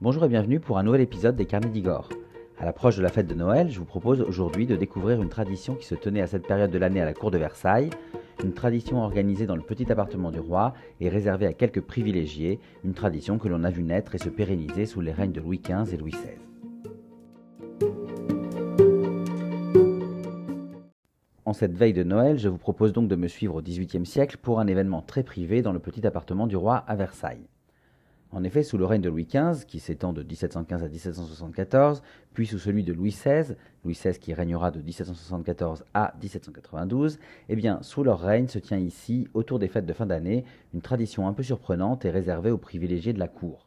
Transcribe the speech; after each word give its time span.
Bonjour 0.00 0.24
et 0.24 0.28
bienvenue 0.28 0.60
pour 0.60 0.78
un 0.78 0.84
nouvel 0.84 1.00
épisode 1.00 1.34
des 1.34 1.44
Carnets 1.44 1.70
d'Igor. 1.70 2.08
À 2.56 2.64
l'approche 2.64 2.96
de 2.96 3.02
la 3.02 3.08
fête 3.08 3.26
de 3.26 3.34
Noël, 3.34 3.68
je 3.68 3.80
vous 3.80 3.84
propose 3.84 4.20
aujourd'hui 4.20 4.64
de 4.64 4.76
découvrir 4.76 5.20
une 5.20 5.28
tradition 5.28 5.74
qui 5.74 5.86
se 5.86 5.96
tenait 5.96 6.20
à 6.20 6.28
cette 6.28 6.46
période 6.46 6.70
de 6.70 6.78
l'année 6.78 7.00
à 7.00 7.04
la 7.04 7.14
cour 7.14 7.32
de 7.32 7.38
Versailles, 7.38 7.90
une 8.44 8.54
tradition 8.54 9.02
organisée 9.02 9.46
dans 9.46 9.56
le 9.56 9.62
petit 9.62 9.90
appartement 9.90 10.30
du 10.30 10.38
roi 10.38 10.72
et 11.00 11.08
réservée 11.08 11.46
à 11.46 11.52
quelques 11.52 11.80
privilégiés, 11.80 12.60
une 12.84 12.94
tradition 12.94 13.38
que 13.38 13.48
l'on 13.48 13.64
a 13.64 13.70
vu 13.70 13.82
naître 13.82 14.14
et 14.14 14.18
se 14.18 14.28
pérenniser 14.28 14.86
sous 14.86 15.00
les 15.00 15.10
règnes 15.10 15.32
de 15.32 15.40
Louis 15.40 15.60
XV 15.60 15.92
et 15.92 15.96
Louis 15.96 16.12
XVI. 16.12 16.38
En 21.44 21.52
cette 21.52 21.76
veille 21.76 21.92
de 21.92 22.04
Noël, 22.04 22.38
je 22.38 22.48
vous 22.48 22.58
propose 22.58 22.92
donc 22.92 23.08
de 23.08 23.16
me 23.16 23.26
suivre 23.26 23.56
au 23.56 23.62
XVIIIe 23.62 24.06
siècle 24.06 24.36
pour 24.40 24.60
un 24.60 24.68
événement 24.68 25.02
très 25.02 25.24
privé 25.24 25.60
dans 25.60 25.72
le 25.72 25.80
petit 25.80 26.06
appartement 26.06 26.46
du 26.46 26.56
roi 26.56 26.76
à 26.76 26.94
Versailles. 26.94 27.48
En 28.30 28.44
effet, 28.44 28.62
sous 28.62 28.76
le 28.76 28.84
règne 28.84 29.00
de 29.00 29.08
Louis 29.08 29.26
XV, 29.26 29.64
qui 29.66 29.80
s'étend 29.80 30.12
de 30.12 30.22
1715 30.22 30.84
à 30.84 30.88
1774, 30.88 32.02
puis 32.34 32.46
sous 32.46 32.58
celui 32.58 32.84
de 32.84 32.92
Louis 32.92 33.10
XVI, 33.10 33.54
Louis 33.84 33.94
XVI 33.94 34.18
qui 34.18 34.34
régnera 34.34 34.70
de 34.70 34.82
1774 34.82 35.84
à 35.94 36.12
1792, 36.20 37.18
eh 37.48 37.56
bien, 37.56 37.78
sous 37.80 38.04
leur 38.04 38.20
règne 38.20 38.46
se 38.46 38.58
tient 38.58 38.76
ici, 38.76 39.28
autour 39.32 39.58
des 39.58 39.68
fêtes 39.68 39.86
de 39.86 39.94
fin 39.94 40.04
d'année, 40.04 40.44
une 40.74 40.82
tradition 40.82 41.26
un 41.26 41.32
peu 41.32 41.42
surprenante 41.42 42.04
et 42.04 42.10
réservée 42.10 42.50
aux 42.50 42.58
privilégiés 42.58 43.14
de 43.14 43.18
la 43.18 43.28
cour. 43.28 43.66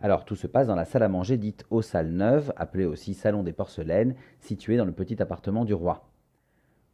Alors, 0.00 0.24
tout 0.24 0.36
se 0.36 0.46
passe 0.46 0.68
dans 0.68 0.76
la 0.76 0.84
salle 0.84 1.02
à 1.02 1.08
manger 1.08 1.36
dite 1.36 1.64
aux 1.70 1.82
salles 1.82 2.10
neuves, 2.10 2.52
appelée 2.56 2.84
aussi 2.84 3.14
salon 3.14 3.42
des 3.42 3.52
porcelaines, 3.52 4.14
située 4.40 4.76
dans 4.76 4.84
le 4.84 4.92
petit 4.92 5.20
appartement 5.20 5.64
du 5.64 5.74
roi. 5.74 6.08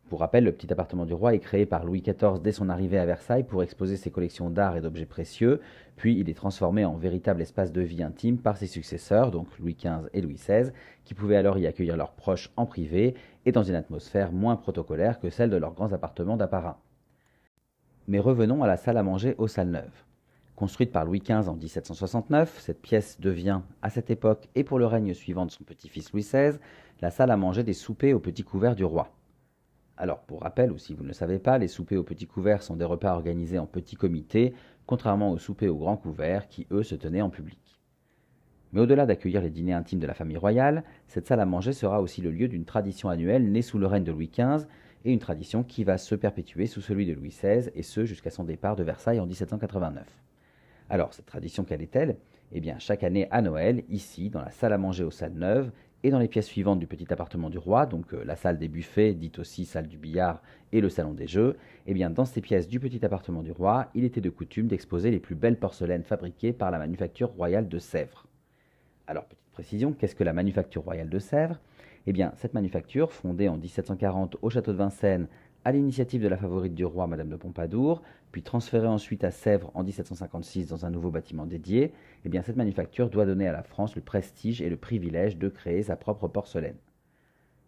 Pour 0.09 0.20
rappel, 0.20 0.45
le 0.45 0.52
petit 0.52 0.70
appartement 0.70 1.06
du 1.06 1.15
roi 1.15 1.34
est 1.34 1.38
créé 1.38 1.65
par 1.65 1.84
Louis 1.84 2.02
XIV 2.02 2.41
dès 2.42 2.52
son 2.52 2.69
arrivée 2.69 2.98
à 2.98 3.06
Versailles 3.06 3.45
pour 3.45 3.62
exposer 3.62 3.97
ses 3.97 4.11
collections 4.11 4.51
d'art 4.51 4.77
et 4.77 4.83
d'objets 4.83 5.06
précieux, 5.06 5.61
puis 5.97 6.19
il 6.19 6.28
est 6.28 6.34
transformé 6.34 6.84
en 6.84 6.97
véritable 6.97 7.41
espace 7.41 7.72
de 7.72 7.81
vie 7.81 8.03
intime 8.03 8.36
par 8.36 8.58
ses 8.58 8.67
successeurs, 8.67 9.30
donc 9.30 9.47
Louis 9.58 9.75
XV 9.75 10.08
et 10.12 10.20
Louis 10.20 10.34
XVI, 10.34 10.73
qui 11.05 11.14
pouvaient 11.14 11.36
alors 11.36 11.58
y 11.58 11.67
accueillir 11.67 11.97
leurs 11.97 12.12
proches 12.12 12.50
en 12.56 12.67
privé 12.67 13.14
et 13.47 13.53
dans 13.53 13.62
une 13.62 13.75
atmosphère 13.75 14.33
moins 14.33 14.56
protocolaire 14.56 15.19
que 15.19 15.30
celle 15.30 15.50
de 15.50 15.56
leurs 15.56 15.75
grands 15.75 15.92
appartements 15.92 16.36
d'apparat. 16.36 16.78
Mais 18.06 18.19
revenons 18.19 18.62
à 18.62 18.67
la 18.67 18.77
salle 18.77 18.98
à 18.98 19.03
manger 19.03 19.34
aux 19.39 19.48
salles 19.48 19.70
neuves. 19.70 20.05
Construite 20.56 20.92
par 20.92 21.05
Louis 21.05 21.20
XV 21.20 21.48
en 21.48 21.55
1769, 21.55 22.61
cette 22.61 22.83
pièce 22.83 23.19
devient, 23.19 23.62
à 23.80 23.89
cette 23.89 24.11
époque 24.11 24.48
et 24.55 24.64
pour 24.64 24.78
le 24.78 24.86
règne 24.86 25.14
suivant 25.14 25.47
de 25.47 25.50
son 25.50 25.64
petit-fils 25.64 26.12
Louis 26.12 26.23
XVI, 26.23 26.58
la 27.00 27.11
salle 27.11 27.30
à 27.30 27.36
manger 27.36 27.62
des 27.64 27.73
soupers 27.73 28.12
au 28.12 28.20
petit 28.20 28.42
couvert 28.45 28.77
du 28.77 28.84
roi. 28.84 29.11
Alors, 29.97 30.21
pour 30.21 30.41
rappel, 30.41 30.73
ou 30.73 30.79
si 30.79 30.95
vous 30.95 31.03
ne 31.03 31.09
le 31.09 31.15
savez 31.15 31.39
pas, 31.39 31.59
les 31.59 31.69
soupers 31.69 31.98
au 31.98 32.03
petit 32.03 32.27
couvert 32.27 32.62
sont 32.62 32.77
des 32.77 32.85
repas 32.85 33.12
organisés 33.12 33.59
en 33.59 33.67
petits 33.67 33.97
comités, 33.97 34.55
contrairement 34.87 35.31
aux 35.31 35.39
soupers 35.39 35.69
au 35.69 35.77
grand 35.77 35.97
couvert 35.97 36.48
qui, 36.48 36.67
eux, 36.71 36.83
se 36.83 36.95
tenaient 36.95 37.23
en 37.23 37.31
public. 37.31 37.59
Mais 38.73 38.81
au-delà 38.81 39.05
d'accueillir 39.05 39.43
les 39.43 39.51
dîners 39.51 39.75
intimes 39.75 39.98
de 39.98 40.07
la 40.07 40.15
famille 40.15 40.39
royale, 40.39 40.83
cette 41.07 41.27
salle 41.27 41.41
à 41.41 41.47
manger 41.47 41.75
sera 41.75 42.01
aussi 42.01 42.23
le 42.23 42.31
lieu 42.31 42.48
d'une 42.48 42.65
tradition 42.65 43.11
annuelle 43.11 43.53
née 43.53 43.61
sous 43.61 43.79
le 43.79 43.87
règne 43.87 44.05
de 44.05 44.13
Louis 44.13 44.31
XV 44.31 44.67
et 45.05 45.13
une 45.13 45.19
tradition 45.19 45.63
qui 45.63 45.85
va 45.85 45.98
se 45.98 46.15
perpétuer 46.15 46.67
sous 46.67 46.81
celui 46.81 47.05
de 47.05 47.13
Louis 47.13 47.29
XVI 47.29 47.70
et 47.75 47.83
ce 47.83 48.07
jusqu'à 48.07 48.31
son 48.31 48.45
départ 48.45 48.77
de 48.77 48.83
Versailles 48.83 49.20
en 49.20 49.27
1789. 49.27 50.07
Alors, 50.89 51.13
cette 51.13 51.27
tradition, 51.27 51.65
quelle 51.65 51.83
est-elle? 51.83 52.17
Eh 52.53 52.61
bien, 52.61 52.79
chaque 52.79 53.03
année 53.03 53.29
à 53.31 53.43
Noël, 53.43 53.83
ici, 53.89 54.31
dans 54.31 54.43
la 54.43 54.51
salle 54.51 54.73
à 54.73 54.79
manger 54.79 55.05
aux 55.05 55.11
salles 55.11 55.35
neuves, 55.35 55.70
et 56.05 56.11
dans 56.11 56.19
les 56.19 56.28
pièces 56.28 56.47
suivantes 56.47 56.78
du 56.78 56.86
petit 56.86 57.12
appartement 57.12 57.50
du 57.50 57.58
roi, 57.58 57.86
donc 57.86 58.12
euh, 58.12 58.25
la 58.25 58.36
salle 58.36 58.58
des 58.58 58.69
buffets, 58.69 59.14
dite 59.14 59.39
aussi 59.39 59.64
salle 59.64 59.89
du 59.89 59.98
billard, 59.98 60.42
et 60.72 60.81
le 60.81 60.89
salon 60.89 61.12
des 61.12 61.27
jeux, 61.27 61.56
eh 61.86 61.95
bien 61.95 62.11
dans 62.11 62.25
ces 62.25 62.41
pièces 62.41 62.69
du 62.69 62.81
petit 62.81 63.05
appartement 63.05 63.42
du 63.42 63.53
roi, 63.53 63.89
il 63.95 64.05
était 64.05 64.20
de 64.20 64.30
coutume 64.30 64.67
d'exposer 64.67 65.11
les 65.11 65.20
plus 65.20 65.34
belles 65.34 65.58
porcelaines 65.58 66.03
fabriquées 66.03 66.53
par 66.53 66.70
la 66.70 66.78
manufacture 66.78 67.30
royale 67.30 67.69
de 67.69 67.78
Sèvres. 67.78 68.27
Alors, 69.06 69.27
petite 69.27 69.53
précision, 69.53 69.92
qu'est-ce 69.92 70.14
que 70.14 70.24
la 70.24 70.33
manufacture 70.33 70.83
royale 70.83 71.08
de 71.08 71.18
Sèvres? 71.18 71.61
Eh 72.07 72.13
bien, 72.13 72.33
cette 72.36 72.55
manufacture, 72.55 73.13
fondée 73.13 73.48
en 73.48 73.57
1740 73.57 74.36
au 74.42 74.51
château 74.51 74.73
de 74.73 74.79
Vincennes 74.79 75.29
à 75.64 75.73
l'initiative 75.73 76.23
de 76.23 76.28
la 76.28 76.36
favorite 76.36 76.74
du 76.74 76.84
roi, 76.84 77.06
Madame 77.06 77.28
de 77.28 77.36
Pompadour, 77.36 78.02
puis 78.33 78.42
transférée 78.42 78.86
ensuite 78.86 79.24
à 79.24 79.30
Sèvres 79.30 79.70
en 79.74 79.84
1756 79.84 80.68
dans 80.68 80.86
un 80.86 80.90
nouveau 80.90 81.11
bâtiment 81.11 81.46
dédié, 81.46 81.92
eh 82.24 82.28
bien 82.28 82.42
cette 82.42 82.56
manufacture 82.56 83.11
doit 83.11 83.27
donner 83.27 83.46
à 83.46 83.52
la 83.52 83.62
France 83.62 83.95
le 83.95 84.02
prestige 84.02 84.61
et 84.61 84.68
le 84.68 84.77
privilège 84.77 85.36
de 85.36 85.48
créer 85.48 85.83
sa 85.83 85.96
propre 85.96 86.28
porcelaine. 86.28 86.77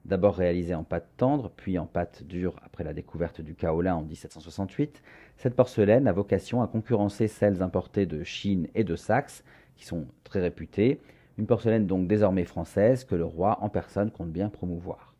D'abord 0.04 0.34
réalisée 0.34 0.74
en 0.74 0.84
pâte 0.84 1.08
tendre, 1.16 1.50
puis 1.56 1.78
en 1.78 1.86
pâte 1.86 2.24
dure 2.24 2.56
après 2.62 2.84
la 2.84 2.92
découverte 2.92 3.40
du 3.40 3.54
kaolin 3.54 3.94
en 3.94 4.02
1768, 4.02 5.02
cette 5.38 5.56
porcelaine 5.56 6.06
a 6.06 6.12
vocation 6.12 6.62
à 6.62 6.66
concurrencer 6.66 7.26
celles 7.26 7.62
importées 7.62 8.04
de 8.04 8.22
Chine 8.22 8.68
et 8.74 8.84
de 8.84 8.96
Saxe, 8.96 9.44
qui 9.76 9.86
sont 9.86 10.06
très 10.24 10.40
réputées, 10.40 11.00
une 11.38 11.46
porcelaine 11.46 11.86
donc 11.86 12.06
désormais 12.06 12.44
française 12.44 13.04
que 13.04 13.14
le 13.14 13.24
roi 13.24 13.58
en 13.62 13.70
personne 13.70 14.10
compte 14.10 14.30
bien 14.30 14.50
promouvoir. 14.50 15.13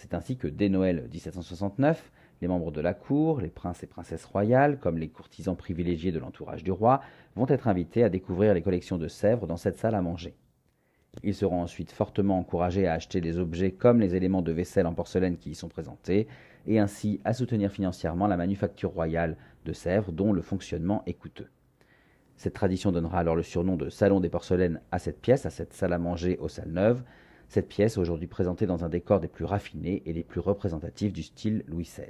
C'est 0.00 0.14
ainsi 0.14 0.38
que 0.38 0.48
dès 0.48 0.70
Noël 0.70 1.10
1769, 1.12 2.10
les 2.40 2.48
membres 2.48 2.72
de 2.72 2.80
la 2.80 2.94
cour, 2.94 3.42
les 3.42 3.50
princes 3.50 3.82
et 3.82 3.86
princesses 3.86 4.24
royales, 4.24 4.78
comme 4.78 4.96
les 4.96 5.10
courtisans 5.10 5.54
privilégiés 5.54 6.10
de 6.10 6.18
l'entourage 6.18 6.64
du 6.64 6.72
roi, 6.72 7.02
vont 7.36 7.46
être 7.46 7.68
invités 7.68 8.02
à 8.02 8.08
découvrir 8.08 8.54
les 8.54 8.62
collections 8.62 8.96
de 8.96 9.08
Sèvres 9.08 9.46
dans 9.46 9.58
cette 9.58 9.76
salle 9.76 9.94
à 9.94 10.00
manger. 10.00 10.34
Ils 11.22 11.34
seront 11.34 11.60
ensuite 11.60 11.92
fortement 11.92 12.38
encouragés 12.38 12.86
à 12.86 12.94
acheter 12.94 13.20
des 13.20 13.38
objets 13.38 13.72
comme 13.72 14.00
les 14.00 14.16
éléments 14.16 14.40
de 14.40 14.52
vaisselle 14.52 14.86
en 14.86 14.94
porcelaine 14.94 15.36
qui 15.36 15.50
y 15.50 15.54
sont 15.54 15.68
présentés, 15.68 16.28
et 16.66 16.78
ainsi 16.78 17.20
à 17.26 17.34
soutenir 17.34 17.70
financièrement 17.70 18.26
la 18.26 18.38
manufacture 18.38 18.92
royale 18.92 19.36
de 19.66 19.74
Sèvres 19.74 20.12
dont 20.12 20.32
le 20.32 20.40
fonctionnement 20.40 21.02
est 21.04 21.12
coûteux. 21.12 21.50
Cette 22.36 22.54
tradition 22.54 22.90
donnera 22.90 23.18
alors 23.18 23.36
le 23.36 23.42
surnom 23.42 23.76
de 23.76 23.90
Salon 23.90 24.20
des 24.20 24.30
porcelaines 24.30 24.80
à 24.92 24.98
cette 24.98 25.20
pièce, 25.20 25.44
à 25.44 25.50
cette 25.50 25.74
salle 25.74 25.92
à 25.92 25.98
manger 25.98 26.38
aux 26.38 26.48
salles 26.48 26.72
neuves, 26.72 27.02
cette 27.50 27.68
pièce 27.68 27.98
aujourd'hui 27.98 28.28
présentée 28.28 28.64
dans 28.64 28.84
un 28.84 28.88
décor 28.88 29.18
des 29.18 29.26
plus 29.26 29.44
raffinés 29.44 30.02
et 30.06 30.12
les 30.12 30.22
plus 30.22 30.40
représentatifs 30.40 31.12
du 31.12 31.24
style 31.24 31.64
Louis 31.66 31.82
XVI. 31.82 32.06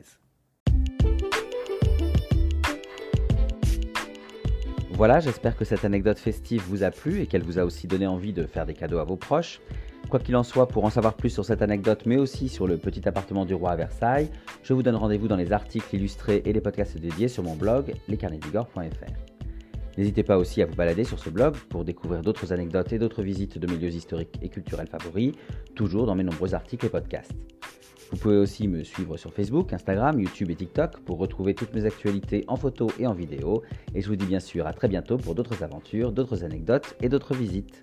Voilà, 4.91 5.19
j'espère 5.19 5.57
que 5.57 5.65
cette 5.65 5.87
anecdote 5.87 6.19
festive 6.19 6.63
vous 6.69 6.83
a 6.83 6.91
plu 6.91 7.23
et 7.23 7.27
qu'elle 7.27 7.43
vous 7.43 7.59
a 7.59 7.65
aussi 7.65 7.87
donné 7.87 8.07
envie 8.07 8.35
de 8.35 8.45
faire 8.45 8.67
des 8.67 8.75
cadeaux 8.75 8.99
à 8.99 9.05
vos 9.05 9.17
proches. 9.17 9.63
Quoi 10.11 10.21
qu'il 10.21 10.37
en 10.37 10.43
soit, 10.43 10.69
pour 10.69 10.85
en 10.85 10.91
savoir 10.91 11.15
plus 11.15 11.31
sur 11.31 11.47
cette 11.47 11.63
anecdote, 11.63 12.03
mais 12.05 12.19
aussi 12.19 12.51
sur 12.51 12.67
le 12.67 12.77
petit 12.77 13.09
appartement 13.09 13.47
du 13.47 13.55
roi 13.55 13.71
à 13.71 13.77
Versailles, 13.77 14.29
je 14.63 14.75
vous 14.75 14.83
donne 14.83 14.97
rendez-vous 14.97 15.29
dans 15.29 15.37
les 15.37 15.53
articles 15.53 15.97
illustrés 15.97 16.43
et 16.45 16.53
les 16.53 16.61
podcasts 16.61 16.99
dédiés 16.99 17.29
sur 17.29 17.43
mon 17.43 17.55
blog 17.55 17.95
lescarnetsdigor.fr. 18.09 19.30
N'hésitez 20.01 20.23
pas 20.23 20.39
aussi 20.39 20.63
à 20.63 20.65
vous 20.65 20.75
balader 20.75 21.05
sur 21.05 21.19
ce 21.19 21.29
blog 21.29 21.55
pour 21.69 21.85
découvrir 21.85 22.23
d'autres 22.23 22.55
anecdotes 22.55 22.91
et 22.95 22.99
d'autres 22.99 23.23
visites 23.23 23.59
de 23.59 23.67
mes 23.71 23.77
lieux 23.77 23.95
historiques 23.95 24.39
et 24.41 24.49
culturels 24.49 24.87
favoris, 24.87 25.35
toujours 25.75 26.07
dans 26.07 26.15
mes 26.15 26.23
nombreux 26.23 26.55
articles 26.55 26.87
et 26.87 26.89
podcasts. 26.89 27.35
Vous 28.11 28.17
pouvez 28.17 28.39
aussi 28.39 28.67
me 28.67 28.83
suivre 28.83 29.19
sur 29.19 29.31
Facebook, 29.31 29.75
Instagram, 29.75 30.19
YouTube 30.19 30.51
et 30.51 30.55
TikTok 30.55 31.01
pour 31.01 31.19
retrouver 31.19 31.53
toutes 31.53 31.75
mes 31.75 31.85
actualités 31.85 32.47
en 32.49 32.57
photo 32.57 32.91
et 32.99 33.07
en 33.07 33.13
vidéo. 33.13 33.63
Et 33.95 34.01
je 34.01 34.09
vous 34.09 34.17
dis 34.17 34.25
bien 34.25 34.41
sûr 34.41 34.67
à 34.67 34.73
très 34.73 34.89
bientôt 34.89 35.19
pour 35.19 35.35
d'autres 35.35 35.63
aventures, 35.63 36.13
d'autres 36.13 36.45
anecdotes 36.45 36.97
et 37.03 37.11
d'autres 37.11 37.35
visites. 37.35 37.83